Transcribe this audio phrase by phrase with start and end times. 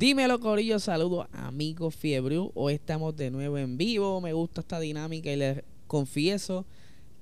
[0.00, 0.78] Dímelo, Corillo.
[0.78, 2.38] Saludos, amigos Fiebre.
[2.54, 4.18] Hoy estamos de nuevo en vivo.
[4.22, 6.64] Me gusta esta dinámica y les confieso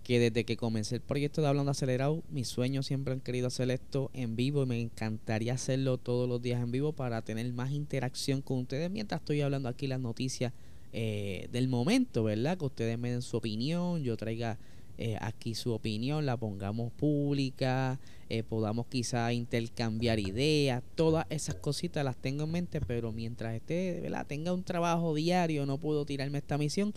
[0.04, 3.68] que desde que comencé el proyecto de Hablando Acelerado, mis sueños siempre han querido hacer
[3.72, 7.72] esto en vivo y me encantaría hacerlo todos los días en vivo para tener más
[7.72, 10.52] interacción con ustedes mientras estoy hablando aquí las noticias
[10.92, 12.58] eh, del momento, ¿verdad?
[12.58, 14.56] Que ustedes me den su opinión, yo traiga
[15.00, 22.04] eh, aquí su opinión, la pongamos pública, eh, podamos quizá intercambiar ideas, todas esas cositas
[22.04, 24.26] las tengo en mente, pero mientras esté, ¿verdad?
[24.26, 26.92] tenga un trabajo diario, no puedo tirarme esta misión,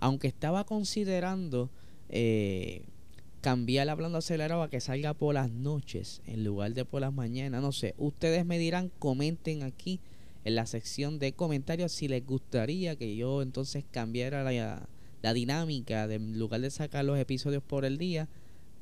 [0.00, 1.70] aunque estaba considerando
[2.10, 2.82] eh,
[3.40, 7.62] cambiar hablando acelerado a que salga por las noches en lugar de por las mañanas,
[7.62, 9.98] no sé, ustedes me dirán, comenten aquí
[10.44, 14.86] en la sección de comentarios si les gustaría que yo entonces cambiara la
[15.26, 18.28] la dinámica de en lugar de sacar los episodios por el día,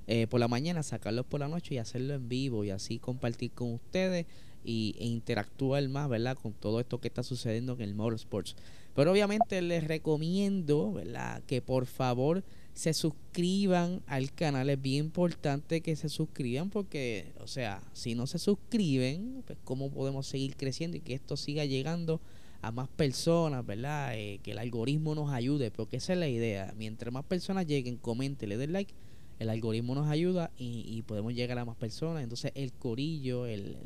[0.07, 3.53] eh, por la mañana, sacarlos por la noche y hacerlo en vivo y así compartir
[3.53, 4.27] con ustedes
[4.63, 6.37] y, e interactuar más, ¿verdad?
[6.37, 8.57] Con todo esto que está sucediendo en el Motorsports.
[8.95, 11.43] Pero obviamente les recomiendo, ¿verdad?
[11.47, 14.69] Que por favor se suscriban al canal.
[14.69, 19.91] Es bien importante que se suscriban porque, o sea, si no se suscriben, pues cómo
[19.91, 22.21] podemos seguir creciendo y que esto siga llegando
[22.67, 24.17] a más personas, ¿verdad?
[24.17, 26.73] Eh, que el algoritmo nos ayude, porque esa es la idea.
[26.77, 28.95] Mientras más personas lleguen, comenten, le den like,
[29.39, 32.23] el algoritmo nos ayuda y, podemos llegar a más personas.
[32.23, 33.77] Entonces el corillo el,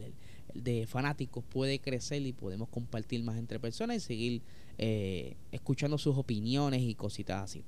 [0.55, 4.43] de fanáticos puede crecer y podemos compartir más entre personas y seguir
[4.79, 7.65] eh, escuchando sus opiniones y cositas así.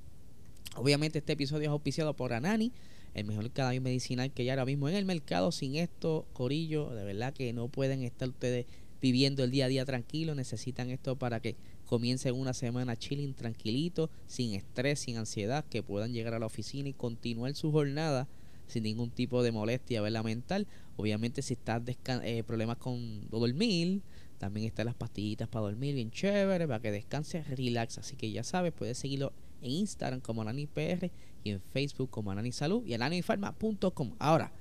[0.75, 2.71] Obviamente este episodio es auspiciado por Anani,
[3.13, 5.51] el mejor cannabis medicinal que hay ahora mismo en el mercado.
[5.51, 8.67] Sin esto, Corillo, de verdad que no pueden estar ustedes
[9.01, 14.09] viviendo el día a día tranquilo, necesitan esto para que comiencen una semana chilling, tranquilito,
[14.27, 18.27] sin estrés, sin ansiedad, que puedan llegar a la oficina y continuar su jornada
[18.67, 20.23] sin ningún tipo de molestia ¿verdad?
[20.23, 20.67] mental.
[20.95, 21.81] Obviamente si estás
[22.23, 24.01] eh, problemas con dormir,
[24.37, 27.97] también están las pastillitas para dormir bien chévere, para que descanses, relax.
[27.97, 31.11] Así que ya sabes, puedes seguirlo en Instagram como AnaniPR
[31.43, 34.15] y en Facebook como Salud y ananifarma.com.
[34.19, 34.51] Ahora,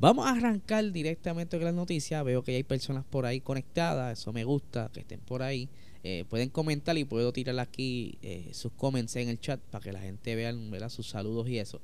[0.00, 2.24] Vamos a arrancar directamente con las noticias.
[2.24, 4.18] Veo que hay personas por ahí conectadas.
[4.18, 5.68] Eso me gusta, que estén por ahí.
[6.02, 9.92] Eh, pueden comentar y puedo tirar aquí eh, sus comments en el chat para que
[9.92, 11.82] la gente vea sus saludos y eso.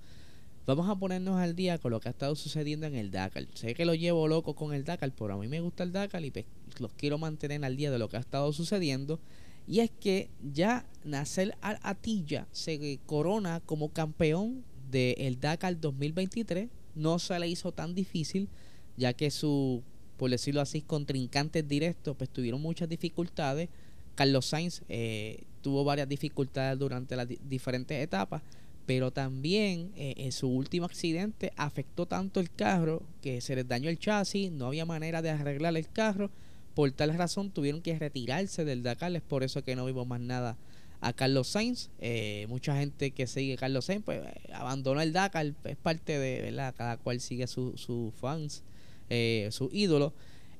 [0.64, 3.46] Vamos a ponernos al día con lo que ha estado sucediendo en el Dakar.
[3.52, 6.24] Sé que lo llevo loco con el Dakar, pero a mí me gusta el Dakar
[6.24, 6.46] y pues,
[6.78, 9.20] los quiero mantener al día de lo que ha estado sucediendo.
[9.68, 17.38] Y es que ya Nasser Al-Attiyah se corona como campeón del Dakar 2023 no se
[17.38, 18.48] le hizo tan difícil,
[18.96, 19.82] ya que su,
[20.16, 23.68] por decirlo así, contrincantes directos, pues tuvieron muchas dificultades.
[24.14, 28.42] Carlos Sainz eh, tuvo varias dificultades durante las diferentes etapas,
[28.86, 33.90] pero también eh, en su último accidente afectó tanto el carro que se les dañó
[33.90, 36.30] el chasis, no había manera de arreglar el carro.
[36.74, 40.20] Por tal razón tuvieron que retirarse del Dakar, es por eso que no vimos más
[40.20, 40.56] nada
[41.00, 41.90] a Carlos Sainz.
[41.98, 44.20] Eh, mucha gente que sigue a Carlos Sainz, pues
[44.52, 46.74] abandonó el Dakar, es parte de, ¿verdad?
[46.76, 48.62] Cada cual sigue sus su fans,
[49.08, 50.12] eh, su ídolo.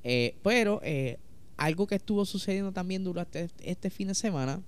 [0.03, 0.81] Eh, pero
[1.57, 4.61] algo que estuvo sucediendo también durante este fin de semana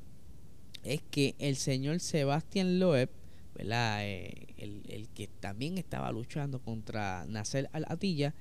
[0.83, 3.09] es que el señor Sebastián Loeb,
[3.55, 4.05] ¿verdad?
[4.05, 8.33] El, que también estaba luchando contra Nasser Al-Attiyah,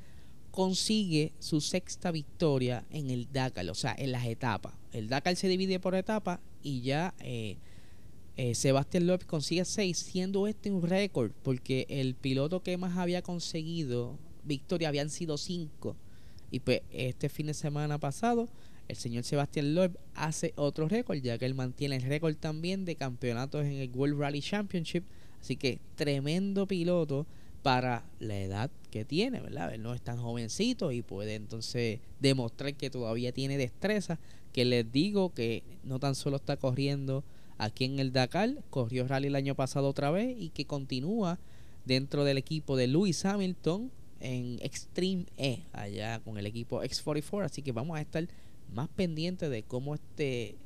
[0.50, 4.74] consigue su sexta victoria en el Dakar, o sea, en las etapas.
[4.92, 7.56] El Dakar se divide por etapas y ya eh,
[8.36, 13.22] eh, Sebastián López consigue 6, siendo este un récord, porque el piloto que más había
[13.22, 15.96] conseguido victoria habían sido 5.
[16.50, 18.48] Y pues este fin de semana pasado,
[18.86, 22.96] el señor Sebastián Loeb hace otro récord, ya que él mantiene el récord también de
[22.96, 25.04] campeonatos en el World Rally Championship.
[25.40, 27.26] Así que tremendo piloto
[27.62, 29.74] para la edad que tiene, ¿verdad?
[29.74, 34.18] Él no es tan jovencito y puede entonces demostrar que todavía tiene destreza
[34.52, 37.24] que les digo que no tan solo está corriendo
[37.58, 41.38] aquí en el Dakar, corrió rally el año pasado otra vez y que continúa
[41.84, 43.90] dentro del equipo de Lewis Hamilton
[44.20, 48.26] en Extreme E, allá con el equipo X44, así que vamos a estar
[48.72, 50.56] más pendientes de cómo este,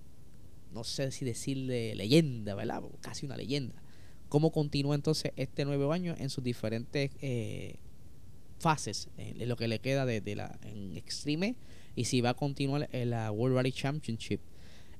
[0.72, 2.82] no sé si decirle leyenda, ¿verdad?
[3.00, 3.74] Casi una leyenda.
[4.32, 7.74] Cómo continúa entonces este nuevo año en sus diferentes eh,
[8.58, 11.54] fases, en lo que le queda de, la, en Extreme
[11.96, 14.40] y si va a continuar en la World Rally Championship.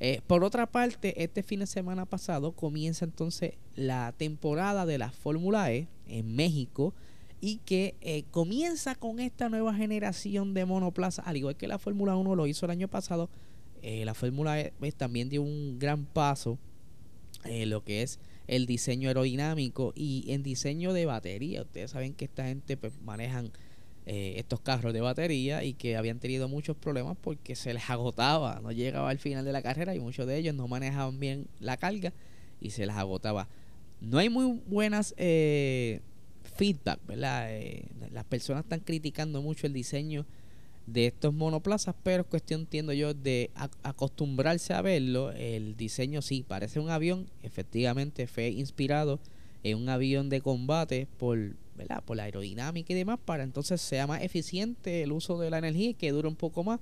[0.00, 5.11] Eh, por otra parte, este fin de semana pasado comienza entonces la temporada de la
[5.11, 6.93] Fórmula E en México
[7.40, 12.17] y que eh, comienza con esta nueva generación de monoplaza, al igual que la Fórmula
[12.17, 13.31] 1 lo hizo el año pasado,
[13.82, 16.58] la Fórmula E pues, también dio un gran paso
[17.44, 18.20] en lo que es
[18.54, 21.62] el diseño aerodinámico y en diseño de batería.
[21.62, 23.50] Ustedes saben que esta gente pues, manejan
[24.04, 28.60] eh, estos carros de batería y que habían tenido muchos problemas porque se les agotaba,
[28.62, 31.78] no llegaba al final de la carrera y muchos de ellos no manejaban bien la
[31.78, 32.12] carga
[32.60, 33.49] y se les agotaba.
[34.02, 36.00] No hay muy buenas eh,
[36.56, 37.46] feedback, ¿verdad?
[37.56, 40.26] Eh, las personas están criticando mucho el diseño
[40.87, 43.50] de estos monoplazas, pero es cuestión, entiendo yo, de
[43.82, 45.31] acostumbrarse a verlo.
[45.32, 49.20] El diseño sí, parece un avión, efectivamente fue inspirado
[49.62, 51.38] en un avión de combate por
[51.76, 52.02] ¿verdad?
[52.05, 55.90] por la aerodinámica y demás, para entonces sea más eficiente el uso de la energía
[55.90, 56.81] y que dure un poco más.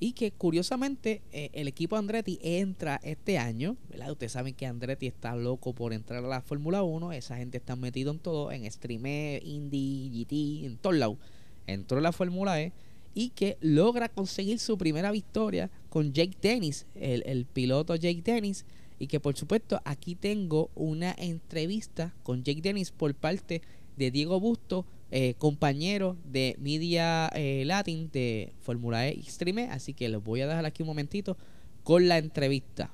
[0.00, 4.10] Y que curiosamente eh, el equipo Andretti entra este año, ¿verdad?
[4.10, 7.76] Ustedes saben que Andretti está loco por entrar a la Fórmula 1, esa gente está
[7.76, 11.18] metido en todo, en Streamer, Indy, GT, en todos lados.
[11.66, 12.72] Entró en la Fórmula E
[13.14, 18.66] y que logra conseguir su primera victoria con Jake Dennis, el, el piloto Jake Dennis,
[18.98, 23.62] y que por supuesto aquí tengo una entrevista con Jake Dennis por parte
[23.96, 29.68] de Diego Busto, eh, compañero de Media eh, Latin de Fórmula E Extreme.
[29.70, 31.36] Así que los voy a dejar aquí un momentito
[31.82, 32.90] con la entrevista.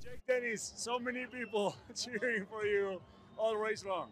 [0.00, 3.00] Jake Dennis, so many people cheering for you
[3.36, 4.10] all race long.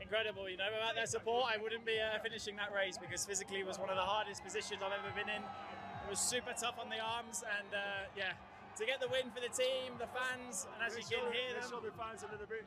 [0.00, 3.60] Incredible, you know, without their support, I wouldn't be uh, finishing that race because physically
[3.60, 5.42] it was one of the hardest positions I've ever been in.
[5.42, 8.32] It was super tough on the arms, and uh, yeah,
[8.78, 11.68] to get the win for the team, the fans, and as you can hear them,
[11.68, 12.64] show the fans a little bit.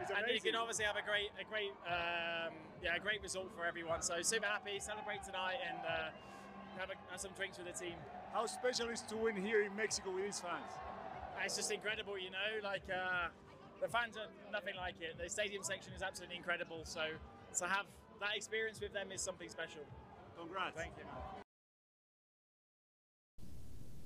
[0.00, 3.66] And you can obviously have a great, a great, um, yeah, a great result for
[3.68, 4.00] everyone.
[4.00, 7.94] So super happy, celebrate tonight, and uh, have, a, have some drinks with the team.
[8.32, 10.72] How special is to win here in Mexico with these fans?
[11.44, 12.64] It's just incredible, you know.
[12.64, 13.28] Like uh,
[13.80, 15.16] the fans are nothing like it.
[15.18, 16.80] The stadium section is absolutely incredible.
[16.84, 17.00] So
[17.58, 17.86] to have
[18.20, 19.82] that experience with them is something special.
[20.36, 20.76] Congrats.
[20.76, 21.04] Thank you.
[21.04, 21.40] man.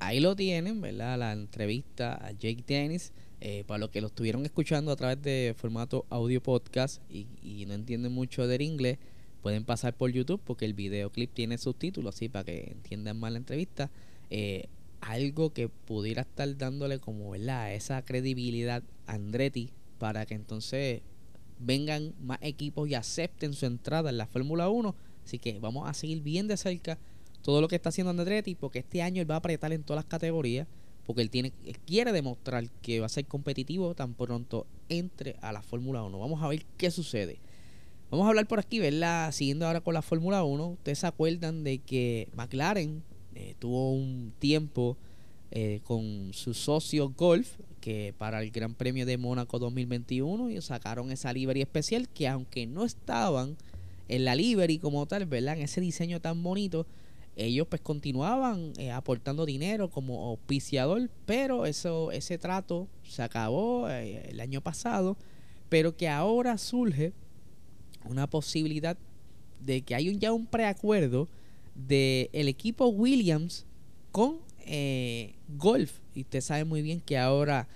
[0.00, 1.19] Ahí lo tienen, ¿verdad?
[1.19, 3.12] La entrevista a Jake Dennis.
[3.41, 7.67] Eh, para los que lo estuvieron escuchando a través de formato audio podcast y, y
[7.67, 8.99] no entienden mucho del inglés,
[9.43, 13.38] pueden pasar por YouTube porque el videoclip tiene subtítulos, así para que entiendan más la
[13.38, 13.91] entrevista.
[14.31, 14.65] Eh,
[15.05, 17.75] algo que pudiera estar dándole como, ¿verdad?
[17.75, 21.03] Esa credibilidad a Andretti para que entonces
[21.59, 24.95] vengan más equipos y acepten su entrada en la Fórmula 1.
[25.25, 26.99] Así que vamos a seguir bien de cerca
[27.43, 30.03] todo lo que está haciendo Andretti porque este año él va a apretar en todas
[30.03, 30.67] las categorías
[31.05, 35.53] porque él tiene él quiere demostrar que va a ser competitivo tan pronto entre a
[35.53, 36.19] la Fórmula 1.
[36.19, 37.41] Vamos a ver qué sucede.
[38.11, 39.33] Vamos a hablar por aquí, ¿verdad?
[39.33, 40.67] Siguiendo ahora con la Fórmula 1.
[40.67, 43.03] Ustedes se acuerdan de que McLaren
[43.34, 44.96] eh, tuvo un tiempo
[45.50, 51.10] eh, con su socio Golf que para el Gran Premio de Mónaco 2021 y sacaron
[51.10, 53.56] esa livery especial que aunque no estaban
[54.08, 55.56] en la livery como tal, ¿verdad?
[55.56, 56.86] En ese diseño tan bonito,
[57.36, 64.40] ellos pues continuaban eh, aportando dinero como auspiciador, pero eso ese trato se acabó el
[64.40, 65.16] año pasado,
[65.69, 67.12] pero que ahora surge
[68.04, 68.96] una posibilidad
[69.60, 71.28] de que hay ya un preacuerdo
[71.75, 73.67] de el equipo Williams
[74.12, 76.01] con eh, Golf.
[76.15, 77.69] Y usted sabe muy bien que ahora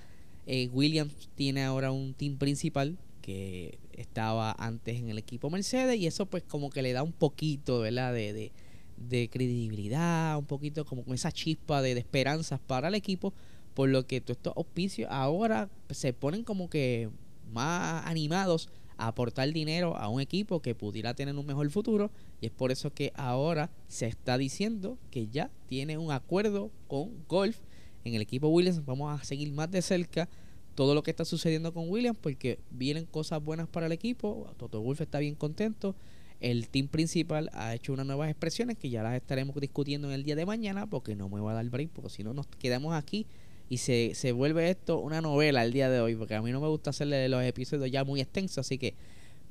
[0.46, 6.06] eh, Williams tiene ahora un team principal que estaba antes en el equipo Mercedes y
[6.06, 8.14] eso pues como que le da un poquito, ¿verdad?
[8.14, 8.52] De, de,
[8.96, 13.34] de credibilidad, un poquito como con esa chispa de, de esperanzas para el equipo,
[13.74, 17.10] por lo que todos estos auspicios ahora se ponen como que
[17.52, 22.52] más animados aportar dinero a un equipo que pudiera tener un mejor futuro y es
[22.52, 27.58] por eso que ahora se está diciendo que ya tiene un acuerdo con Golf
[28.04, 28.84] en el equipo Williams.
[28.84, 30.28] Vamos a seguir más de cerca
[30.74, 34.52] todo lo que está sucediendo con Williams porque vienen cosas buenas para el equipo.
[34.58, 35.94] Toto Wolf está bien contento.
[36.40, 40.22] El team principal ha hecho unas nuevas expresiones que ya las estaremos discutiendo en el
[40.22, 42.94] día de mañana porque no me voy a dar break porque si no nos quedamos
[42.94, 43.26] aquí
[43.68, 46.60] y se, se vuelve esto una novela el día de hoy porque a mí no
[46.60, 48.94] me gusta hacerle los episodios ya muy extensos así que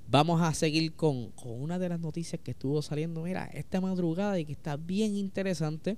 [0.09, 4.39] vamos a seguir con, con una de las noticias que estuvo saliendo mira esta madrugada
[4.39, 5.97] y que está bien interesante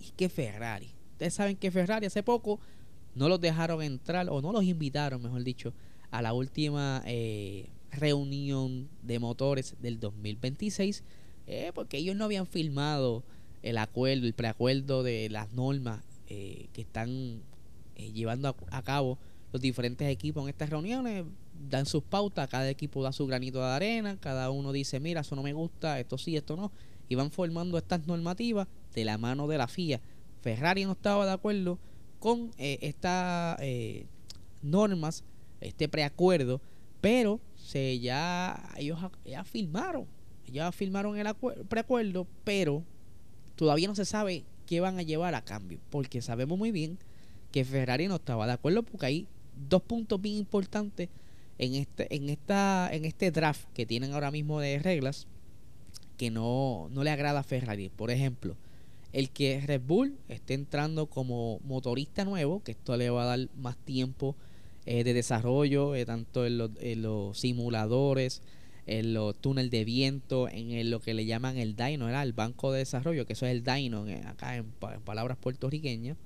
[0.00, 2.60] y que Ferrari ustedes saben que Ferrari hace poco
[3.14, 5.72] no los dejaron entrar o no los invitaron mejor dicho
[6.10, 11.02] a la última eh, reunión de motores del 2026
[11.46, 13.22] eh, porque ellos no habían firmado
[13.62, 17.42] el acuerdo, el preacuerdo de las normas eh, que están
[17.96, 19.18] eh, llevando a, a cabo
[19.54, 21.24] los diferentes equipos en estas reuniones.
[21.68, 25.36] Dan sus pautas, cada equipo da su granito de arena, cada uno dice, mira, eso
[25.36, 26.72] no me gusta, esto sí, esto no.
[27.08, 30.00] Y van formando estas normativas de la mano de la FIA.
[30.42, 31.78] Ferrari no estaba de acuerdo
[32.18, 34.06] con eh, estas eh,
[34.60, 35.22] normas,
[35.60, 36.60] este preacuerdo,
[37.00, 40.06] pero se ya ellos ya firmaron,
[40.50, 41.28] ya firmaron el
[41.68, 42.82] preacuerdo, pero
[43.54, 46.98] todavía no se sabe qué van a llevar a cambio, porque sabemos muy bien
[47.52, 49.26] que Ferrari no estaba de acuerdo porque hay
[49.68, 51.08] dos puntos bien importantes
[51.58, 55.28] en este en esta en este draft que tienen ahora mismo de reglas
[56.16, 57.88] que no, no le agrada a Ferrari.
[57.88, 58.56] Por ejemplo,
[59.12, 63.48] el que Red Bull esté entrando como motorista nuevo, que esto le va a dar
[63.56, 64.34] más tiempo
[64.86, 66.58] eh, de desarrollo, eh, tanto en
[67.02, 68.42] los, simuladores,
[68.86, 72.80] en los túneles de viento, en lo que le llaman el Dyno, el banco de
[72.80, 74.66] desarrollo, que eso es el Dyno acá en,
[75.04, 76.16] palabras puertorriqueñas.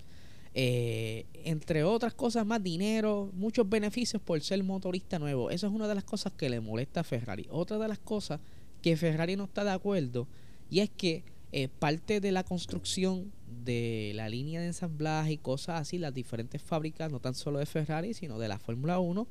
[0.55, 5.51] Eh, entre otras cosas más, dinero, muchos beneficios por ser motorista nuevo.
[5.51, 7.47] Eso es una de las cosas que le molesta a Ferrari.
[7.51, 8.41] Otra de las cosas
[8.83, 10.27] que Ferrari no está de acuerdo
[10.71, 13.33] y es que eh, parte de la construcción
[13.65, 17.67] de la línea de ensamblaje y cosas así, las diferentes fábricas, no tan solo de
[17.67, 19.27] Ferrari, sino de la Fórmula 1,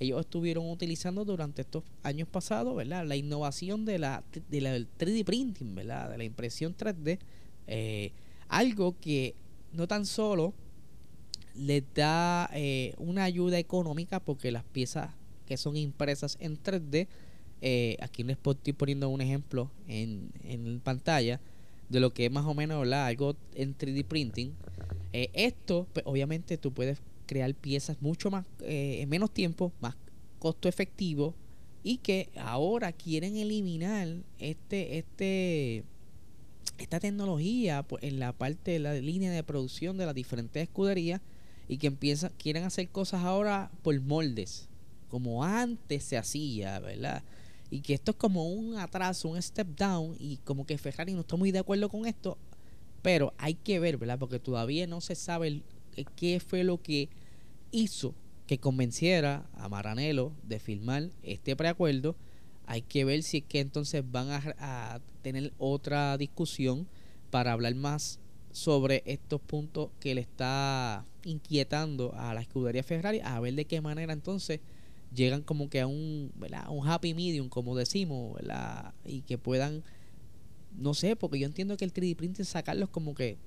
[0.00, 3.06] ellos estuvieron utilizando durante estos años pasados, ¿verdad?
[3.06, 6.10] La innovación de la, de la del 3D printing, ¿verdad?
[6.10, 7.18] De la impresión 3D,
[7.66, 8.12] eh,
[8.48, 9.34] algo que
[9.72, 10.54] no tan solo
[11.54, 15.10] les da eh, una ayuda económica porque las piezas
[15.46, 17.08] que son impresas en 3D
[17.64, 21.40] eh, aquí les estoy poniendo un ejemplo en, en pantalla
[21.88, 24.52] de lo que es más o menos algo en 3D printing.
[25.12, 26.98] Eh, esto, pues, obviamente, tú puedes
[27.32, 29.96] crear piezas mucho más eh, en menos tiempo, más
[30.38, 31.34] costo efectivo
[31.82, 34.08] y que ahora quieren eliminar
[34.38, 35.84] este este
[36.78, 41.20] esta tecnología en la parte de la línea de producción de las diferentes escuderías
[41.68, 44.68] y que empiezan quieren hacer cosas ahora por moldes
[45.08, 47.22] como antes se hacía, ¿verdad?
[47.72, 51.22] y que esto es como un atraso, un step down y como que Ferrari no
[51.22, 52.36] está muy de acuerdo con esto,
[53.00, 54.18] pero hay que ver, ¿verdad?
[54.18, 55.62] Porque todavía no se sabe
[56.14, 57.08] qué fue lo que
[57.72, 58.14] hizo
[58.46, 62.14] que convenciera a Maranello de firmar este preacuerdo.
[62.66, 66.86] Hay que ver si es que entonces van a, a tener otra discusión
[67.30, 68.20] para hablar más
[68.52, 73.80] sobre estos puntos que le está inquietando a la escudería Ferrari, a ver de qué
[73.80, 74.60] manera entonces
[75.14, 76.32] llegan como que a un,
[76.68, 78.38] un happy medium, como decimos,
[79.04, 79.82] y que puedan,
[80.76, 83.38] no sé, porque yo entiendo que el 3D printing sacarlos como que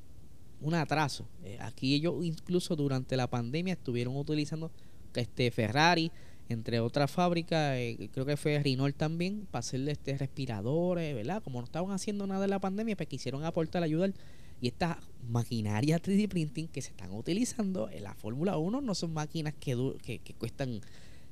[0.61, 1.27] un atraso.
[1.43, 4.71] Eh, aquí ellos incluso durante la pandemia estuvieron utilizando
[5.13, 6.11] este Ferrari,
[6.49, 11.41] entre otras fábricas, eh, creo que fue Renault también, para hacerle este respiradores, ¿verdad?
[11.41, 14.13] Como no estaban haciendo nada en la pandemia, pues quisieron aportar, ayudar.
[14.61, 14.97] Y estas
[15.27, 19.75] maquinarias 3D printing que se están utilizando en la Fórmula 1 no son máquinas que,
[20.03, 20.81] que, que cuestan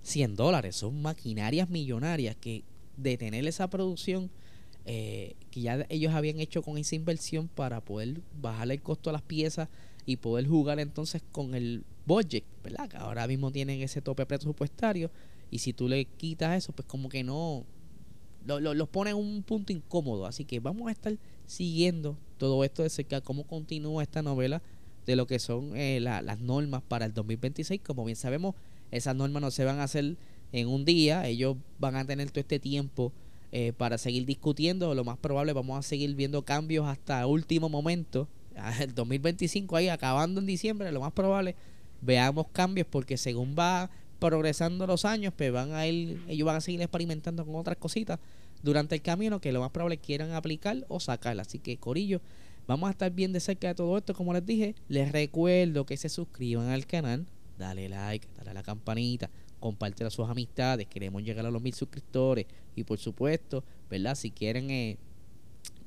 [0.02, 0.76] 100 dólares.
[0.76, 2.64] Son maquinarias millonarias que
[2.98, 4.30] detener esa producción
[4.86, 9.14] eh, que ya ellos habían hecho con esa inversión para poder bajarle el costo a
[9.14, 9.70] las piezas
[10.06, 12.90] y poder jugar entonces con el budget, ¿verdad?
[12.90, 15.10] Que ahora mismo tienen ese tope presupuestario
[15.50, 17.66] y si tú le quitas eso, pues como que no
[18.46, 20.26] lo, los pone en un punto incómodo.
[20.26, 24.62] Así que vamos a estar siguiendo todo esto de cerca, cómo continúa esta novela
[25.06, 27.82] de lo que son eh, las normas para el 2026.
[27.82, 28.56] Como bien sabemos,
[28.92, 30.18] esas normas no se van a hacer
[30.52, 33.12] en un día, ellos van a tener todo este tiempo
[33.56, 38.28] eh, para seguir discutiendo, lo más probable vamos a seguir viendo cambios hasta último momento,
[38.82, 41.56] el 2025 ahí acabando en diciembre, lo más probable
[42.02, 46.62] veamos cambios porque según va progresando los años, pues van a ir, ellos van a
[46.62, 48.20] seguir experimentando con otras cositas
[48.64, 51.40] durante el camino que lo más probable quieran aplicar o sacar.
[51.40, 52.22] Así que Corillo,
[52.66, 54.74] vamos a estar bien de cerca de todo esto, como les dije.
[54.88, 57.28] Les recuerdo que se suscriban al canal,
[57.60, 59.30] dale like, dale a la campanita,
[59.64, 64.16] comparte a sus amistades, queremos llegar a los mil suscriptores y por supuesto, ¿verdad?
[64.16, 64.98] Si quieren eh,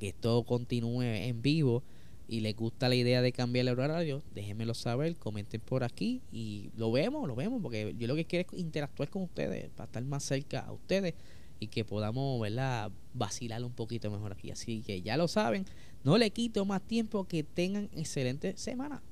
[0.00, 1.83] que esto continúe en vivo
[2.26, 6.71] y les gusta la idea de cambiar el horario, déjenmelo saber, comenten por aquí y
[6.75, 10.02] lo vemos, lo vemos, porque yo lo que quiero es interactuar con ustedes, para estar
[10.04, 11.12] más cerca a ustedes
[11.61, 12.90] y que podamos, ¿verdad?
[13.12, 14.50] Vacilar un poquito mejor aquí.
[14.50, 15.66] Así que ya lo saben,
[16.02, 19.02] no le quito más tiempo, que tengan excelente semana.